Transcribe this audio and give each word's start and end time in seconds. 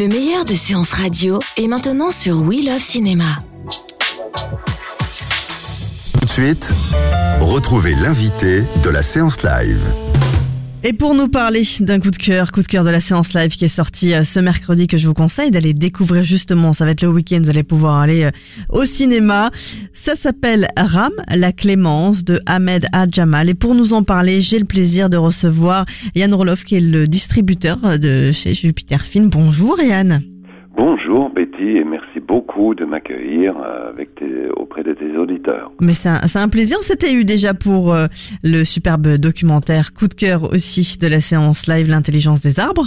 Le 0.00 0.08
meilleur 0.08 0.46
de 0.46 0.54
séances 0.54 0.92
radio 0.92 1.40
est 1.58 1.68
maintenant 1.68 2.10
sur 2.10 2.40
We 2.40 2.64
Love 2.64 2.80
Cinéma. 2.80 3.26
Tout 6.14 6.24
de 6.24 6.30
suite, 6.30 6.72
retrouvez 7.40 7.94
l'invité 7.96 8.62
de 8.82 8.88
la 8.88 9.02
séance 9.02 9.42
live. 9.42 10.09
Et 10.82 10.94
pour 10.94 11.14
nous 11.14 11.28
parler 11.28 11.62
d'un 11.80 12.00
coup 12.00 12.10
de 12.10 12.16
cœur, 12.16 12.52
coup 12.52 12.62
de 12.62 12.66
cœur 12.66 12.84
de 12.84 12.90
la 12.90 13.02
séance 13.02 13.34
live 13.34 13.50
qui 13.50 13.66
est 13.66 13.68
sorti 13.68 14.14
euh, 14.14 14.24
ce 14.24 14.40
mercredi 14.40 14.86
que 14.86 14.96
je 14.96 15.08
vous 15.08 15.14
conseille 15.14 15.50
d'aller 15.50 15.74
découvrir 15.74 16.22
justement, 16.22 16.72
ça 16.72 16.86
va 16.86 16.92
être 16.92 17.02
le 17.02 17.08
week-end, 17.08 17.40
vous 17.42 17.50
allez 17.50 17.62
pouvoir 17.62 17.96
aller 17.96 18.22
euh, 18.22 18.30
au 18.70 18.86
cinéma. 18.86 19.50
Ça 19.92 20.16
s'appelle 20.16 20.68
Ram, 20.78 21.12
la 21.28 21.52
clémence 21.52 22.24
de 22.24 22.40
Ahmed 22.46 22.86
Adjamal. 22.92 23.50
Et 23.50 23.54
pour 23.54 23.74
nous 23.74 23.92
en 23.92 24.04
parler, 24.04 24.40
j'ai 24.40 24.58
le 24.58 24.64
plaisir 24.64 25.10
de 25.10 25.18
recevoir 25.18 25.84
Yann 26.14 26.32
Roloff 26.32 26.64
qui 26.64 26.76
est 26.76 26.80
le 26.80 27.06
distributeur 27.06 27.98
de 27.98 28.32
chez 28.32 28.54
Jupiter 28.54 29.04
Film. 29.04 29.28
Bonjour 29.28 29.78
Yann. 29.82 30.29
Bonjour 30.84 31.28
Betty 31.28 31.76
et 31.76 31.84
merci 31.84 32.20
beaucoup 32.20 32.74
de 32.74 32.86
m'accueillir 32.86 33.54
euh, 33.58 33.90
avec 33.90 34.14
tes- 34.14 34.48
auprès 34.56 34.82
de 34.82 34.94
tes 34.94 35.14
auditeurs. 35.14 35.70
Mais 35.78 35.92
c'est 35.92 36.08
un, 36.08 36.26
c'est 36.26 36.38
un 36.38 36.48
plaisir, 36.48 36.78
c'était 36.80 37.12
eu 37.12 37.26
déjà 37.26 37.52
pour 37.52 37.92
euh, 37.92 38.06
le 38.42 38.64
superbe 38.64 39.06
documentaire 39.18 39.92
coup 39.92 40.08
de 40.08 40.14
cœur 40.14 40.44
aussi 40.44 40.96
de 40.98 41.06
la 41.06 41.20
séance 41.20 41.66
live 41.68 41.90
L'intelligence 41.90 42.40
des 42.40 42.58
arbres. 42.58 42.86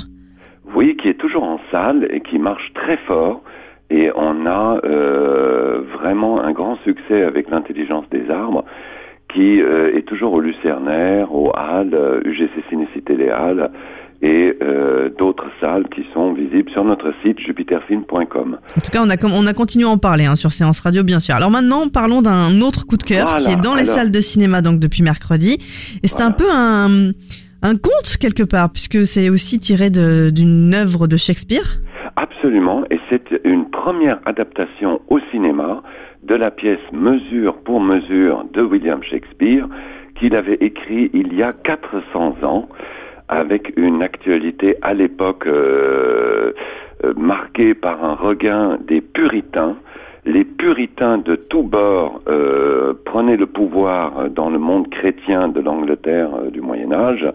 Oui, 0.75 0.97
qui 0.99 1.07
est 1.07 1.19
toujours 1.19 1.43
en 1.43 1.59
salle 1.69 2.07
et 2.09 2.21
qui 2.21 2.39
marche 2.39 2.73
très 2.73 2.97
fort 3.05 3.43
et 3.91 4.09
on 4.15 4.47
a 4.47 4.79
euh, 4.85 5.83
vraiment 5.93 6.41
un 6.41 6.51
grand 6.51 6.77
succès 6.83 7.21
avec 7.21 7.47
l'intelligence 7.51 8.05
des 8.09 8.27
arbres 8.31 8.65
qui 9.33 9.61
euh, 9.61 9.95
est 9.97 10.03
toujours 10.07 10.33
au 10.33 10.39
Lucernaire, 10.41 11.33
au 11.33 11.51
Halles, 11.55 11.93
euh, 11.93 12.21
UGC 12.25 12.51
Cinécité 12.69 13.15
Les 13.15 13.29
Halles 13.29 13.71
et 14.21 14.55
euh, 14.61 15.09
d'autres 15.19 15.47
salles 15.59 15.85
qui 15.93 16.05
sont 16.13 16.31
visibles 16.33 16.69
sur 16.71 16.85
notre 16.85 17.13
site 17.23 17.39
jupiterfilm.com. 17.39 18.57
En 18.77 18.79
tout 18.81 18.91
cas, 18.91 19.01
on 19.03 19.09
a, 19.09 19.17
com- 19.17 19.31
on 19.35 19.45
a 19.47 19.53
continué 19.53 19.85
à 19.85 19.89
en 19.89 19.97
parler 19.97 20.25
hein, 20.25 20.35
sur 20.35 20.51
Séance 20.53 20.79
Radio, 20.79 21.03
bien 21.03 21.19
sûr. 21.19 21.35
Alors 21.35 21.51
maintenant, 21.51 21.89
parlons 21.89 22.21
d'un 22.21 22.61
autre 22.61 22.85
coup 22.85 22.95
de 22.97 23.03
cœur 23.03 23.27
Voilà, 23.27 23.45
qui 23.45 23.51
est 23.51 23.61
dans 23.61 23.75
les 23.75 23.85
salles 23.85 24.11
de 24.11 24.21
cinéma 24.21 24.61
donc 24.61 24.79
depuis 24.79 25.03
mercredi. 25.03 25.55
Et 26.03 26.07
c'est 26.07 26.15
Voilà. 26.21 26.29
un 26.29 26.31
peu 26.31 26.45
un, 26.49 27.69
un 27.69 27.75
conte 27.75 28.15
quelque 28.19 28.43
part, 28.43 28.71
puisque 28.71 29.05
c'est 29.05 29.29
aussi 29.29 29.59
tiré 29.59 29.89
d'une 29.89 30.73
œuvre 30.73 31.07
de 31.07 31.17
Shakespeare. 31.17 31.79
Absolument, 32.15 32.83
et 32.91 32.99
c'est 33.09 33.23
une 33.43 33.62
première 33.83 34.19
adaptation 34.23 35.01
au 35.09 35.19
cinéma 35.29 35.83
de 36.23 36.35
la 36.35 36.51
pièce 36.51 36.79
Mesure 36.93 37.57
pour 37.65 37.81
mesure 37.81 38.45
de 38.53 38.61
William 38.61 39.03
Shakespeare 39.03 39.67
qu'il 40.15 40.37
avait 40.37 40.57
écrit 40.61 41.11
il 41.13 41.33
y 41.33 41.43
a 41.43 41.51
400 41.51 42.35
ans 42.43 42.69
avec 43.27 43.73
une 43.75 44.01
actualité 44.01 44.77
à 44.83 44.93
l'époque 44.93 45.45
euh, 45.47 46.53
euh, 47.03 47.13
marquée 47.17 47.73
par 47.73 48.05
un 48.05 48.13
regain 48.13 48.77
des 48.87 49.01
puritains. 49.01 49.75
Les 50.23 50.45
puritains 50.45 51.17
de 51.17 51.35
tous 51.35 51.63
bords 51.63 52.21
euh, 52.29 52.93
prenaient 53.03 53.35
le 53.35 53.47
pouvoir 53.47 54.29
dans 54.29 54.49
le 54.49 54.59
monde 54.59 54.89
chrétien 54.91 55.49
de 55.49 55.59
l'Angleterre 55.59 56.29
du 56.53 56.61
Moyen 56.61 56.93
Âge. 56.93 57.25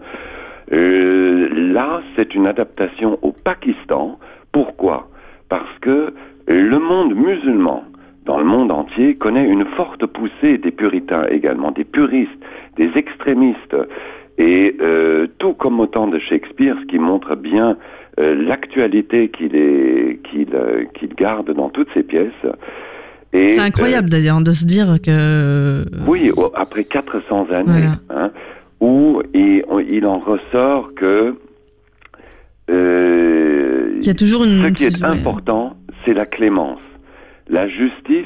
Là, 0.71 2.01
c'est 2.15 2.33
une 2.33 2.47
adaptation 2.47 3.19
au 3.21 3.33
Pakistan. 3.33 4.17
Pourquoi? 4.51 5.09
Parce 5.47 5.77
que 5.81 6.13
le 6.49 6.79
monde 6.79 7.15
musulman, 7.15 7.83
dans 8.25 8.37
le 8.39 8.45
monde 8.45 8.71
entier, 8.71 9.15
connaît 9.15 9.45
une 9.45 9.65
forte 9.77 10.05
poussée 10.05 10.57
des 10.57 10.71
puritains 10.71 11.25
également, 11.29 11.71
des 11.71 11.83
puristes, 11.83 12.31
des 12.77 12.89
extrémistes. 12.95 13.77
Et 14.37 14.75
euh, 14.81 15.27
tout 15.39 15.53
comme 15.53 15.79
au 15.79 15.85
temps 15.87 16.07
de 16.07 16.17
Shakespeare, 16.19 16.75
ce 16.81 16.85
qui 16.87 16.97
montre 16.99 17.35
bien 17.35 17.77
euh, 18.19 18.35
l'actualité 18.47 19.29
qu'il 19.29 19.51
euh, 19.55 20.83
qu'il 20.93 21.13
garde 21.15 21.51
dans 21.53 21.69
toutes 21.69 21.89
ses 21.93 22.03
pièces. 22.03 22.31
C'est 23.33 23.59
incroyable 23.59 24.09
d'ailleurs 24.09 24.41
de 24.41 24.53
se 24.53 24.65
dire 24.65 24.97
que. 25.03 25.83
oui, 26.07 26.31
après 26.55 26.83
400 26.83 27.47
années, 27.51 27.63
Voilà. 27.67 27.99
hein, 28.09 28.31
où 28.79 29.21
il, 29.35 29.61
il 29.89 30.05
en 30.05 30.17
ressort 30.19 30.93
que 30.95 31.35
Qu'il 32.67 34.07
y 34.07 34.09
a 34.09 34.13
toujours 34.13 34.43
une. 34.45 34.49
ce 34.51 34.67
qui 34.69 34.85
est 34.85 35.03
important, 35.03 35.58
c'est 36.09 36.15
la 36.15 36.25
clémence. 36.25 36.81
La 37.49 37.67
justice, 37.67 38.25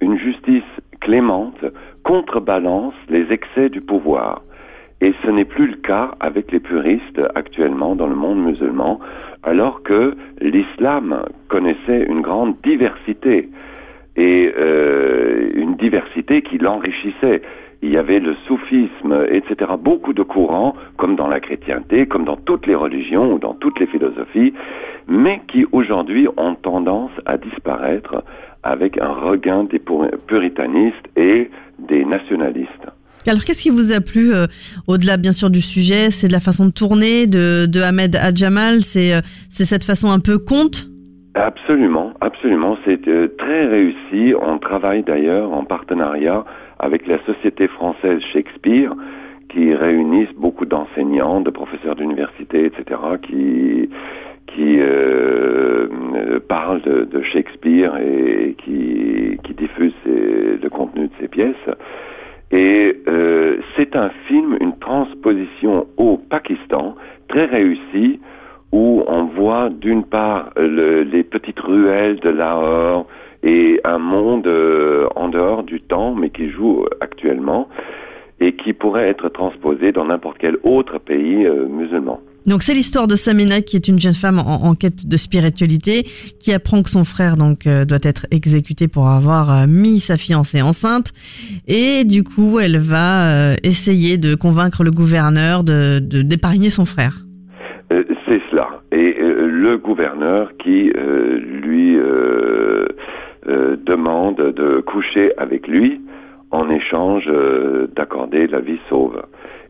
une 0.00 0.18
justice 0.18 0.64
clémente, 1.00 1.64
contrebalance 2.02 2.94
les 3.08 3.32
excès 3.32 3.68
du 3.68 3.80
pouvoir. 3.80 4.42
Et 5.00 5.14
ce 5.24 5.30
n'est 5.30 5.44
plus 5.44 5.68
le 5.68 5.76
cas 5.76 6.12
avec 6.18 6.50
les 6.50 6.58
puristes 6.58 7.20
actuellement 7.36 7.94
dans 7.94 8.08
le 8.08 8.16
monde 8.16 8.42
musulman, 8.44 8.98
alors 9.44 9.82
que 9.84 10.16
l'islam 10.40 11.24
connaissait 11.48 12.04
une 12.08 12.22
grande 12.22 12.56
diversité 12.64 13.48
et 14.16 14.52
euh, 14.56 15.48
une 15.54 15.76
diversité 15.76 16.42
qui 16.42 16.58
l'enrichissait. 16.58 17.42
Il 17.84 17.90
y 17.90 17.96
avait 17.96 18.20
le 18.20 18.36
soufisme, 18.46 19.26
etc. 19.28 19.72
Beaucoup 19.78 20.12
de 20.12 20.22
courants, 20.22 20.74
comme 20.96 21.16
dans 21.16 21.26
la 21.26 21.40
chrétienté, 21.40 22.06
comme 22.06 22.24
dans 22.24 22.36
toutes 22.36 22.66
les 22.66 22.76
religions 22.76 23.32
ou 23.34 23.38
dans 23.40 23.54
toutes 23.54 23.80
les 23.80 23.86
philosophies, 23.86 24.52
mais 25.08 25.40
qui 25.48 25.66
aujourd'hui 25.72 26.28
ont 26.36 26.54
tendance 26.54 27.10
à 27.26 27.36
disparaître 27.38 28.22
avec 28.62 28.98
un 28.98 29.12
regain 29.12 29.64
des 29.64 29.80
pur- 29.80 30.08
puritanistes 30.28 31.06
et 31.16 31.50
des 31.80 32.04
nationalistes. 32.04 32.86
Alors, 33.26 33.44
qu'est-ce 33.44 33.62
qui 33.62 33.70
vous 33.70 33.92
a 33.92 34.00
plu 34.00 34.32
euh, 34.32 34.46
au-delà, 34.86 35.16
bien 35.16 35.32
sûr, 35.32 35.50
du 35.50 35.60
sujet? 35.60 36.10
C'est 36.10 36.28
de 36.28 36.32
la 36.32 36.40
façon 36.40 36.66
de 36.66 36.72
tourner 36.72 37.26
de, 37.26 37.66
de 37.66 37.80
Ahmed 37.80 38.16
Adjamal? 38.16 38.82
C'est 38.82 39.14
euh, 39.14 39.20
cette 39.50 39.84
façon 39.84 40.10
un 40.10 40.20
peu 40.20 40.38
conte? 40.38 40.88
Absolument, 41.34 42.12
absolument. 42.20 42.76
C'est 42.84 43.08
euh, 43.08 43.28
très 43.38 43.66
réussi. 43.66 44.34
On 44.40 44.58
travaille 44.58 45.02
d'ailleurs 45.02 45.52
en 45.52 45.64
partenariat 45.64 46.44
avec 46.78 47.06
la 47.06 47.18
Société 47.24 47.68
française 47.68 48.20
Shakespeare, 48.32 48.92
qui 49.48 49.72
réunissent 49.74 50.34
beaucoup 50.36 50.66
d'enseignants, 50.66 51.40
de 51.40 51.50
professeurs 51.50 51.94
d'université, 51.96 52.66
etc., 52.66 53.00
qui 53.22 53.88
qui 54.48 54.78
euh, 54.80 55.86
euh, 56.14 56.38
parlent 56.46 56.82
de, 56.82 57.22
Shakespeare 57.22 57.96
et 57.96 58.54
qui, 58.62 59.38
diffusent 59.56 59.94
ses- 60.04 60.58
le 60.62 60.68
contenu 60.68 61.06
de 61.06 61.12
ses 61.20 61.28
pièces. 61.28 61.54
Et 62.50 62.96
c'est 63.76 63.96
un 63.96 64.10
film, 64.26 64.58
une 64.60 64.76
transposition 64.78 65.86
au 65.96 66.18
Pakistan, 66.18 66.94
très 67.28 67.46
réussi, 67.46 68.20
où 68.72 69.02
on 69.06 69.24
voit 69.26 69.68
d'une 69.70 70.02
part 70.04 70.50
le- 70.56 71.02
les 71.02 71.22
petites 71.22 71.60
ruelles 71.60 72.18
de 72.20 72.30
Lahore 72.30 73.06
et 73.42 73.80
un 73.84 73.98
monde 73.98 74.46
euh, 74.46 75.06
en 75.16 75.28
dehors 75.28 75.62
du 75.62 75.80
temps, 75.80 76.14
mais 76.14 76.30
qui 76.30 76.48
joue 76.50 76.84
actuellement, 77.00 77.68
et 78.40 78.54
qui 78.56 78.72
pourrait 78.72 79.08
être 79.08 79.28
transposé 79.28 79.92
dans 79.92 80.04
n'importe 80.06 80.36
quel 80.40 80.56
autre 80.64 80.98
pays 80.98 81.44
euh, 81.46 81.66
musulman. 81.68 82.20
Donc 82.44 82.62
c'est 82.64 82.74
l'histoire 82.74 83.06
de 83.06 83.14
Samina 83.14 83.60
qui 83.60 83.76
est 83.76 83.86
une 83.86 84.00
jeune 84.00 84.14
femme 84.14 84.40
en, 84.40 84.64
en 84.64 84.74
quête 84.74 85.06
de 85.06 85.16
spiritualité 85.16 86.02
qui 86.40 86.52
apprend 86.52 86.82
que 86.82 86.90
son 86.90 87.04
frère 87.04 87.36
donc 87.36 87.68
euh, 87.68 87.84
doit 87.84 88.00
être 88.02 88.26
exécuté 88.32 88.88
pour 88.88 89.06
avoir 89.08 89.52
euh, 89.62 89.66
mis 89.68 90.00
sa 90.00 90.16
fiancée 90.16 90.60
enceinte 90.60 91.12
et 91.68 92.02
du 92.04 92.24
coup 92.24 92.58
elle 92.58 92.78
va 92.78 93.30
euh, 93.30 93.54
essayer 93.62 94.18
de 94.18 94.34
convaincre 94.34 94.82
le 94.82 94.90
gouverneur 94.90 95.62
de 95.62 96.00
d'épargner 96.00 96.70
son 96.70 96.84
frère. 96.84 97.24
Euh, 97.92 98.04
c'est 98.26 98.40
cela. 98.50 98.68
Et 98.90 99.16
euh, 99.20 99.46
le 99.46 99.76
gouverneur 99.76 100.56
qui 100.58 100.92
euh, 100.96 101.38
lui 101.38 101.98
demande 103.84 104.36
de 104.36 104.80
coucher 104.80 105.32
avec 105.36 105.66
lui 105.66 106.00
en 106.52 106.68
échange 106.70 107.24
euh, 107.28 107.88
d'accorder 107.96 108.46
la 108.46 108.60
vie 108.60 108.78
sauve. 108.88 109.22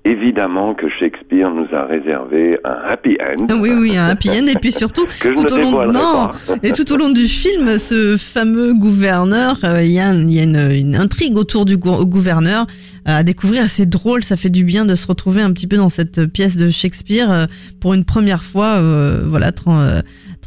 Évidemment 0.05 0.75
que 0.75 0.89
Shakespeare 0.99 1.49
nous 1.55 1.69
a 1.73 1.85
réservé 1.87 2.59
un 2.65 2.77
happy 2.91 3.17
end. 3.21 3.47
Oui, 3.61 3.71
oui, 3.73 3.97
un 3.97 4.07
happy 4.09 4.31
end. 4.31 4.49
Et 4.49 4.57
puis 4.61 4.73
surtout, 4.73 5.07
tout, 5.21 5.29
au 5.55 5.57
long, 5.59 5.65
dévoilerai 5.67 5.93
non, 5.93 6.29
pas. 6.29 6.55
et 6.65 6.73
tout 6.73 6.93
au 6.93 6.97
long 6.97 7.11
du 7.11 7.29
film, 7.29 7.79
ce 7.79 8.17
fameux 8.17 8.75
gouverneur, 8.75 9.59
euh, 9.63 9.81
il 9.85 9.93
y 9.93 10.01
a, 10.01 10.13
y 10.13 10.43
une, 10.43 10.71
une 10.73 10.97
intrigue 10.97 11.37
autour 11.39 11.65
du 11.67 11.77
gou- 11.77 12.05
gouverneur 12.05 12.67
euh, 13.09 13.19
à 13.19 13.23
découvrir. 13.23 13.69
C'est 13.69 13.89
drôle, 13.89 14.25
ça 14.25 14.35
fait 14.35 14.51
du 14.51 14.65
bien 14.65 14.85
de 14.85 14.97
se 14.97 15.07
retrouver 15.07 15.41
un 15.41 15.53
petit 15.53 15.69
peu 15.69 15.77
dans 15.77 15.89
cette 15.89 16.27
pièce 16.27 16.57
de 16.57 16.69
Shakespeare 16.69 17.47
pour 17.79 17.95
une 17.95 18.05
première 18.05 18.43
fois, 18.43 18.81
voilà, 19.25 19.53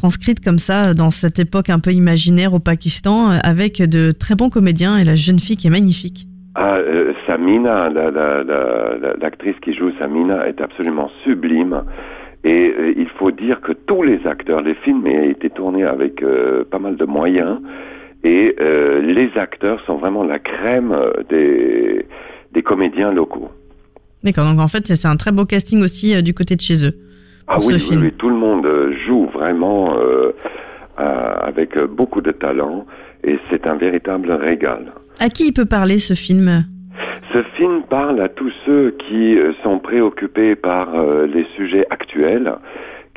tran- 0.10 0.16
euh, 0.16 0.16
transcrite 0.16 0.44
comme 0.44 0.60
ça 0.60 0.94
dans 0.94 1.12
cette 1.12 1.40
époque 1.40 1.70
un 1.70 1.80
peu 1.80 1.92
imaginaire 1.92 2.54
au 2.54 2.60
Pakistan, 2.60 3.32
euh, 3.32 3.38
avec 3.44 3.82
de 3.82 4.12
très 4.12 4.36
bons 4.36 4.50
comédiens 4.50 4.98
et 4.98 5.04
la 5.04 5.16
jeune 5.16 5.40
fille 5.40 5.58
qui 5.58 5.68
est 5.68 5.72
magnifique. 5.72 6.28
Ah, 6.56 6.76
euh, 6.78 7.14
Samina, 7.28 7.90
la- 7.90 8.12
la- 8.12 8.44
la- 8.44 8.98
la- 9.02 9.14
l'actrice 9.20 9.56
qui 9.62 9.74
joue 9.74 9.92
Samina 10.00 10.48
est 10.48 10.62
absolument 10.62 11.10
sublime. 11.24 11.84
Et 12.44 12.74
euh, 12.78 12.94
il 12.96 13.08
faut 13.18 13.32
dire 13.32 13.60
que 13.62 13.74
tous 13.74 14.04
les 14.04 14.20
acteurs, 14.26 14.62
les 14.62 14.76
films 14.76 15.06
ont 15.08 15.24
été 15.30 15.50
tournés 15.50 15.84
avec 15.84 16.22
euh, 16.22 16.64
pas 16.64 16.80
mal 16.80 16.96
de 16.96 17.06
moyens. 17.06 17.60
Et 18.24 18.56
euh, 18.60 19.02
les 19.02 19.32
acteurs 19.38 19.80
sont 19.86 19.98
vraiment 19.98 20.24
la 20.24 20.40
crème 20.40 20.92
euh, 20.94 21.12
des, 21.30 22.06
des 22.54 22.62
comédiens 22.64 23.12
locaux. 23.12 23.50
D'accord, 24.24 24.46
donc 24.46 24.60
en 24.60 24.68
fait, 24.68 24.88
c'est 24.88 25.08
un 25.08 25.18
très 25.18 25.32
beau 25.32 25.46
casting 25.46 25.84
aussi 25.84 26.16
euh, 26.16 26.22
du 26.22 26.34
côté 26.34 26.56
de 26.56 26.62
chez 26.62 26.86
eux. 26.86 26.96
Ah 27.48 27.58
oui, 27.60 27.80
ce 27.80 27.92
oui, 27.92 27.98
oui, 28.02 28.12
tout 28.18 28.30
le 28.30 28.36
monde 28.36 28.66
euh, 28.66 28.94
joue 29.06 29.15
vraiment 29.46 29.84
euh, 29.98 30.32
euh, 31.00 31.52
avec 31.52 31.70
beaucoup 32.00 32.22
de 32.22 32.32
talent. 32.32 32.86
Et 33.24 33.38
c'est 33.50 33.68
un 33.68 33.76
véritable 33.76 34.32
régal. 34.32 34.84
À 35.26 35.28
qui 35.30 35.44
il 35.50 35.54
peut 35.54 35.70
parler 35.80 36.00
ce 36.00 36.16
film? 36.26 36.48
Ce 37.34 37.42
film 37.58 37.82
parle 37.90 38.20
à 38.22 38.30
tous 38.30 38.54
ceux 38.66 38.96
qui 39.04 39.38
euh, 39.38 39.52
sont 39.64 39.80
préoccupés 39.80 40.56
par 40.56 40.88
euh, 40.96 41.26
les 41.36 41.46
sujets 41.56 41.86
actuels, 41.90 42.50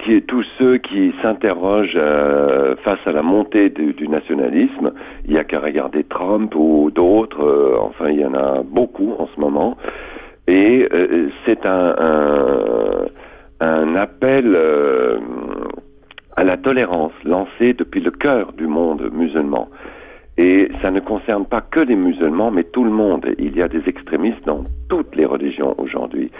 qui 0.00 0.22
tous 0.22 0.46
ceux 0.58 0.76
qui 0.88 1.12
s'interrogent 1.22 1.96
euh, 1.96 2.74
face 2.84 3.02
à 3.10 3.12
la 3.12 3.22
montée 3.22 3.68
du, 3.78 3.86
du 4.00 4.06
nationalisme. 4.08 4.88
Il 5.26 5.32
y 5.36 5.38
a 5.38 5.44
qu'à 5.44 5.60
regarder 5.60 6.02
Trump 6.04 6.54
ou 6.54 6.90
d'autres. 7.00 7.44
euh, 7.44 7.88
enfin, 7.88 8.06
il 8.14 8.20
y 8.20 8.24
en 8.24 8.34
a 8.34 8.62
beaucoup 8.78 9.12
en 9.18 9.26
ce 9.32 9.36
moment. 9.40 9.76
Et 10.46 10.88
c'est 11.44 11.66
un 11.66 11.94
appel 14.06 14.46
euh, 14.54 15.18
à 16.36 16.42
la 16.42 16.44
tolérance 16.58 17.12
lancé 17.24 17.72
depuis 17.72 18.00
le 18.00 18.10
cœur 18.10 18.52
du 18.52 18.66
monde 18.66 19.10
musulman. 19.12 19.68
Et 20.36 20.68
ça 20.80 20.92
ne 20.92 21.00
concerne 21.00 21.46
pas 21.46 21.60
que 21.60 21.80
les 21.80 21.96
musulmans, 21.96 22.52
mais 22.52 22.62
tout 22.62 22.84
le 22.84 22.90
monde. 22.90 23.26
Il 23.38 23.56
y 23.56 23.62
a 23.62 23.68
des 23.68 23.82
extrémistes 23.88 24.44
dans 24.46 24.64
toutes 24.88 25.16
les 25.16 25.24
religions 25.24 25.74
aujourd'hui. 25.78 26.30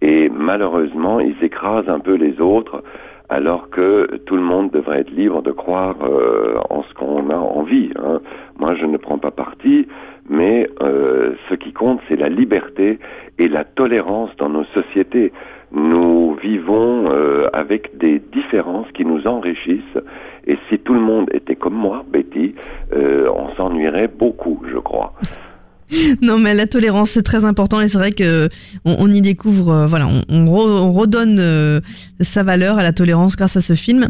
Et 0.00 0.30
malheureusement, 0.30 1.20
ils 1.20 1.36
écrasent 1.42 1.88
un 1.88 2.00
peu 2.00 2.14
les 2.14 2.40
autres, 2.40 2.82
alors 3.28 3.70
que 3.70 4.16
tout 4.26 4.36
le 4.36 4.42
monde 4.42 4.70
devrait 4.70 5.00
être 5.00 5.10
libre 5.10 5.42
de 5.42 5.52
croire 5.52 5.96
euh, 6.02 6.56
en 6.70 6.82
ce 6.82 6.94
qu'on 6.94 7.30
a 7.30 7.36
envie. 7.36 7.90
Hein. 7.96 8.20
Moi, 8.58 8.74
je 8.74 8.86
ne 8.86 8.96
prends 8.96 9.18
pas 9.18 9.30
parti, 9.30 9.86
mais 10.28 10.68
euh, 10.82 11.34
ce 11.48 11.54
qui 11.54 11.72
compte, 11.72 12.00
c'est 12.08 12.16
la 12.16 12.28
liberté 12.28 12.98
et 13.38 13.48
la 13.48 13.64
tolérance 13.64 14.30
dans 14.38 14.48
nos 14.48 14.64
sociétés. 14.64 15.32
Nous 15.72 16.34
vivons 16.34 17.10
euh, 17.10 17.48
avec 17.52 17.96
des 17.96 18.18
différences 18.18 18.90
qui 18.92 19.01
enrichissent. 19.26 19.98
Et 20.46 20.56
si 20.68 20.78
tout 20.78 20.94
le 20.94 21.00
monde 21.00 21.28
était 21.32 21.56
comme 21.56 21.74
moi, 21.74 22.04
Betty, 22.10 22.54
euh, 22.92 23.28
on 23.34 23.54
s'ennuierait 23.56 24.08
beaucoup, 24.08 24.62
je 24.72 24.78
crois. 24.78 25.14
Non, 26.22 26.38
mais 26.38 26.54
la 26.54 26.66
tolérance 26.66 27.10
c'est 27.10 27.22
très 27.22 27.44
important 27.44 27.82
et 27.82 27.88
c'est 27.88 27.98
vrai 27.98 28.12
que 28.12 28.48
on, 28.86 29.12
y 29.12 29.20
découvre, 29.20 29.70
euh, 29.70 29.86
voilà, 29.86 30.08
on 30.30 30.92
redonne 30.92 31.36
euh, 31.38 31.80
sa 32.20 32.42
valeur 32.42 32.78
à 32.78 32.82
la 32.82 32.94
tolérance 32.94 33.36
grâce 33.36 33.58
à 33.58 33.60
ce 33.60 33.74
film. 33.74 34.08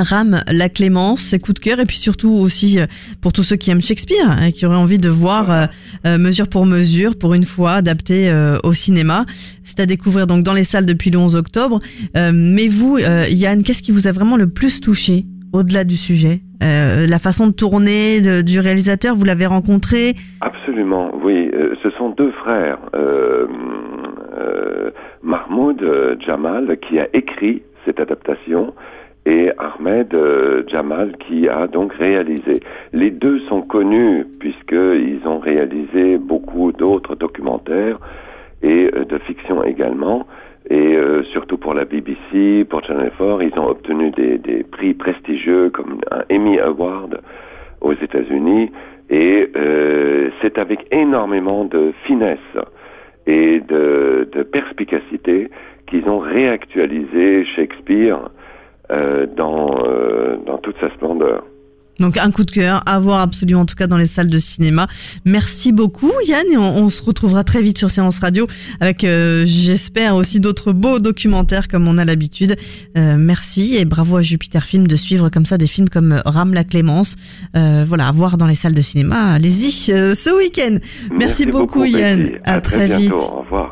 Ram, 0.00 0.40
la 0.50 0.68
clémence, 0.68 1.20
ses 1.20 1.38
coups 1.38 1.60
de 1.60 1.64
cœur 1.64 1.80
et 1.80 1.84
puis 1.84 1.96
surtout 1.96 2.30
aussi 2.30 2.80
euh, 2.80 2.86
pour 3.20 3.32
tous 3.32 3.42
ceux 3.42 3.56
qui 3.56 3.70
aiment 3.70 3.82
Shakespeare 3.82 4.26
hein, 4.26 4.50
qui 4.50 4.64
auraient 4.64 4.76
envie 4.76 4.98
de 4.98 5.08
voir 5.08 5.50
euh, 5.50 5.66
euh, 6.06 6.18
mesure 6.18 6.48
pour 6.48 6.64
mesure 6.64 7.18
pour 7.18 7.34
une 7.34 7.44
fois 7.44 7.72
adapté 7.72 8.32
au 8.64 8.72
cinéma. 8.72 9.24
C'est 9.64 9.80
à 9.80 9.86
découvrir 9.86 10.26
donc 10.26 10.44
dans 10.44 10.54
les 10.54 10.64
salles 10.64 10.86
depuis 10.86 11.10
le 11.10 11.18
11 11.18 11.36
octobre. 11.36 11.80
Mais 12.14 12.68
vous, 12.68 12.98
Yann, 12.98 13.62
qu'est-ce 13.62 13.82
qui 13.82 13.92
vous 13.92 14.06
a 14.06 14.12
vraiment 14.12 14.36
le 14.36 14.48
plus 14.48 14.80
touché 14.80 15.24
au-delà 15.52 15.84
du 15.84 15.96
sujet? 15.96 16.40
La 16.60 17.18
façon 17.18 17.48
de 17.48 17.52
tourner 17.52 18.42
du 18.42 18.60
réalisateur, 18.60 19.14
vous 19.14 19.24
l'avez 19.24 19.46
rencontré? 19.46 20.14
Absolument, 20.40 21.12
oui. 21.22 21.50
Ce 21.82 21.90
sont 21.90 22.10
deux 22.10 22.32
frères, 22.32 22.78
Mahmoud 25.22 26.16
Jamal, 26.24 26.76
qui 26.88 26.98
a 26.98 27.08
écrit 27.12 27.62
cette 27.84 28.00
adaptation, 28.00 28.74
et 29.24 29.50
Ahmed 29.58 30.14
euh, 30.14 30.64
Jamal, 30.68 31.16
qui 31.18 31.48
a 31.48 31.66
donc 31.66 31.92
réalisé. 31.92 32.60
Les 32.92 33.10
deux 33.10 33.40
sont 33.48 33.62
connus, 33.62 34.24
puisqu'ils 34.40 35.20
ont 35.26 35.38
réalisé 35.38 36.18
beaucoup 36.18 36.72
d'autres 36.72 37.14
documentaires 37.14 37.98
et 38.62 38.90
euh, 38.94 39.04
de 39.04 39.18
fiction 39.18 39.62
également. 39.62 40.26
Et 40.70 40.96
euh, 40.96 41.22
surtout 41.24 41.56
pour 41.56 41.74
la 41.74 41.84
BBC, 41.84 42.64
pour 42.68 42.84
Channel 42.84 43.10
4, 43.18 43.42
ils 43.42 43.58
ont 43.58 43.68
obtenu 43.68 44.10
des, 44.10 44.38
des 44.38 44.62
prix 44.62 44.94
prestigieux 44.94 45.70
comme 45.70 45.98
un 46.10 46.22
Emmy 46.34 46.58
Award 46.58 47.20
aux 47.80 47.92
États-Unis. 47.92 48.70
Et 49.10 49.50
euh, 49.56 50.30
c'est 50.40 50.58
avec 50.58 50.86
énormément 50.90 51.64
de 51.64 51.92
finesse 52.06 52.38
et 53.26 53.60
de, 53.60 54.28
de 54.32 54.42
perspicacité 54.42 55.48
qu'ils 55.86 56.08
ont 56.08 56.18
réactualisé 56.18 57.44
Shakespeare 57.44 58.30
dans, 59.36 59.84
euh, 59.86 60.36
dans 60.46 60.58
toute 60.58 60.76
sa 60.80 60.90
splendeur. 60.94 61.44
Donc 61.98 62.16
un 62.16 62.30
coup 62.30 62.44
de 62.44 62.50
cœur 62.50 62.82
à 62.86 62.98
voir 62.98 63.20
absolument 63.20 63.60
en 63.60 63.66
tout 63.66 63.74
cas 63.74 63.86
dans 63.86 63.98
les 63.98 64.06
salles 64.06 64.28
de 64.28 64.38
cinéma. 64.38 64.88
Merci 65.24 65.72
beaucoup 65.72 66.10
Yann 66.26 66.44
et 66.50 66.56
on, 66.56 66.76
on 66.78 66.88
se 66.88 67.02
retrouvera 67.02 67.44
très 67.44 67.62
vite 67.62 67.78
sur 67.78 67.90
Séance 67.90 68.18
Radio 68.18 68.46
avec 68.80 69.04
euh, 69.04 69.44
j'espère 69.46 70.16
aussi 70.16 70.40
d'autres 70.40 70.72
beaux 70.72 70.98
documentaires 70.98 71.68
comme 71.68 71.86
on 71.86 71.98
a 71.98 72.04
l'habitude. 72.04 72.56
Euh, 72.96 73.16
merci 73.18 73.76
et 73.76 73.84
bravo 73.84 74.16
à 74.16 74.22
Jupiter 74.22 74.64
Film 74.64 74.86
de 74.86 74.96
suivre 74.96 75.28
comme 75.28 75.44
ça 75.44 75.58
des 75.58 75.66
films 75.66 75.88
comme 75.90 76.20
Ram 76.24 76.54
la 76.54 76.64
Clémence. 76.64 77.16
Euh, 77.56 77.84
voilà, 77.86 78.08
à 78.08 78.12
voir 78.12 78.38
dans 78.38 78.46
les 78.46 78.54
salles 78.54 78.74
de 78.74 78.82
cinéma. 78.82 79.34
Allez-y 79.34 79.92
euh, 79.92 80.14
ce 80.14 80.30
week-end. 80.36 80.78
Merci, 81.16 81.46
beaucoup, 81.46 81.84
Yann. 81.84 82.22
Betty. 82.22 82.34
À, 82.44 82.60
très, 82.60 82.86
bientôt. 82.88 83.02
vite. 83.02 83.12
Au 83.12 83.40
revoir. 83.40 83.71